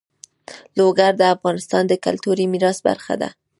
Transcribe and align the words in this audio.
لوگر 0.77 1.11
د 1.17 1.21
افغانستان 1.35 1.83
د 1.87 1.93
کلتوري 2.05 2.45
میراث 2.53 2.77
برخه 2.87 3.13
ده. 3.21 3.29